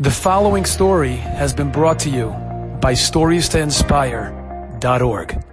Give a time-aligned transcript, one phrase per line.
[0.00, 2.28] The following story has been brought to you
[2.80, 5.44] by StoriesToInspire.org.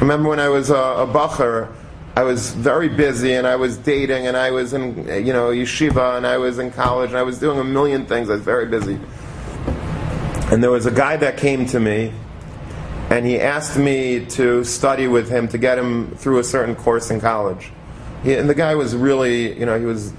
[0.00, 1.74] remember when I was a, a bacher,
[2.14, 6.16] I was very busy and I was dating and I was in, you know, yeshiva
[6.16, 8.30] and I was in college and I was doing a million things.
[8.30, 9.00] I was very busy.
[10.52, 12.12] And there was a guy that came to me
[13.10, 17.10] and he asked me to study with him to get him through a certain course
[17.10, 17.72] in college.
[18.22, 20.12] He, and the guy was really, you know, he was,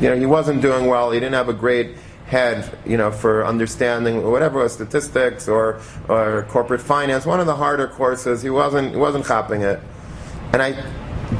[0.00, 1.12] you know, he wasn't doing well.
[1.12, 1.94] He didn't have a great
[2.30, 7.56] head, you know, for understanding whatever was statistics or, or corporate finance, one of the
[7.56, 8.40] harder courses.
[8.40, 9.80] He wasn't he wasn't copping it,
[10.52, 10.70] and I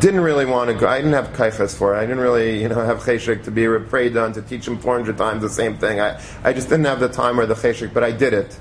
[0.01, 0.89] didn't really want to go.
[0.89, 1.99] I didn't have kaiches for it.
[1.99, 5.17] I didn't really, you know, have cheshik to be afraid on to teach him 400
[5.17, 6.01] times the same thing.
[6.01, 8.59] I, I just didn't have the time or the cheshik, but I did it.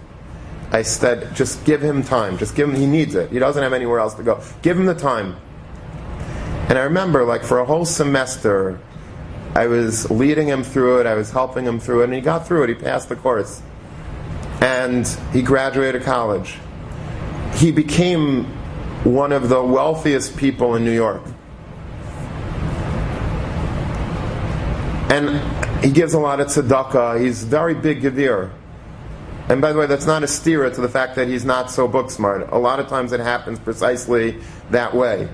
[0.72, 2.38] I said, just give him time.
[2.38, 2.76] Just give him.
[2.76, 3.32] He needs it.
[3.32, 4.42] He doesn't have anywhere else to go.
[4.62, 5.36] Give him the time.
[6.68, 8.80] And I remember, like for a whole semester,
[9.56, 12.48] I was leading him through it, I was helping him through it, and he got
[12.48, 12.70] through it.
[12.70, 13.62] He passed the course.
[14.62, 16.58] And he graduated college.
[17.56, 18.46] He became
[19.04, 21.24] one of the wealthiest people in New York.
[25.10, 27.20] And he gives a lot of tzedakah.
[27.20, 28.52] He's very big gevir.
[29.48, 31.88] And by the way, that's not a steer to the fact that he's not so
[31.88, 32.48] book smart.
[32.52, 34.38] A lot of times it happens precisely
[34.70, 35.28] that way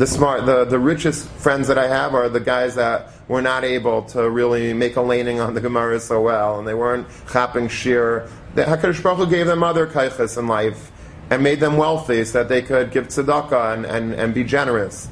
[0.00, 3.64] the smart, the, the richest friends that I have are the guys that were not
[3.64, 7.68] able to really make a laning on the Gemara so well, and they weren't chapping
[7.68, 8.30] shiur.
[8.54, 10.90] The Hakadosh Baruch Hu gave them other kaiches in life
[11.28, 15.06] and made them wealthy so that they could give tzedakah and, and, and be generous.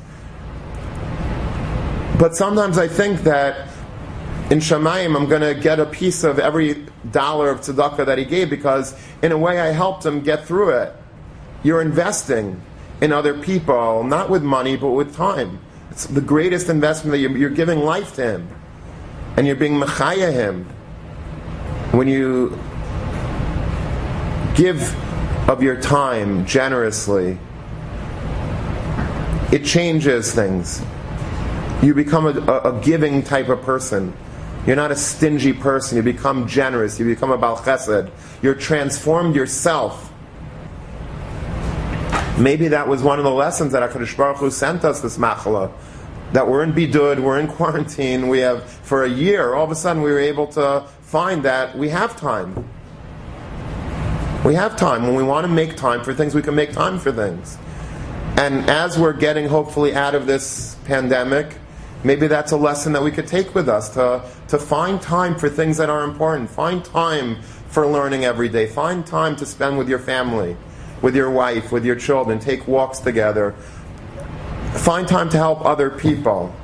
[2.19, 3.69] But sometimes I think that
[4.51, 8.25] in Shemayim I'm going to get a piece of every dollar of tzedakah that he
[8.25, 10.97] gave because in a way I helped him get through it.
[11.63, 12.63] You're investing
[13.01, 15.61] in other people, not with money, but with time.
[15.91, 18.49] It's the greatest investment that you're, you're giving life to Him.
[19.37, 20.65] And you're being mechaya Him.
[21.93, 22.59] When you
[24.55, 24.95] give
[25.49, 27.39] of your time generously,
[29.53, 30.83] it changes things.
[31.83, 34.13] You become a, a, a, giving type of person.
[34.67, 35.97] You're not a stingy person.
[35.97, 36.99] You become generous.
[36.99, 38.11] You become a bal chesed.
[38.43, 40.13] You're transformed yourself
[42.39, 45.73] Maybe that was one of the lessons that HaKadosh Baruch Hu sent us this machala.
[46.35, 49.75] That we're in bidud, we're in quarantine, we have, for a year, all of a
[49.75, 52.69] sudden we were able to find that we have time.
[54.45, 55.03] We have time.
[55.03, 57.59] When we want to make time for things, we can make time for things.
[58.37, 61.57] And as we're getting hopefully out of this pandemic,
[62.05, 65.49] maybe that's a lesson that we could take with us to, to find time for
[65.49, 66.51] things that are important.
[66.51, 68.67] Find time for learning every day.
[68.69, 70.57] Find time to spend with your family
[71.03, 73.55] with your wife, with your children, take walks together.
[74.75, 76.55] Find time to help other people.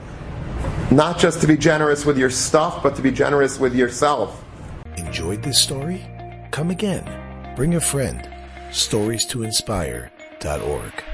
[0.91, 4.45] Not just to be generous with your stuff, but to be generous with yourself.
[4.97, 6.05] Enjoyed this story?
[6.51, 7.05] Come again.
[7.57, 8.29] Bring a friend.
[8.71, 11.14] Stories to inspire.org.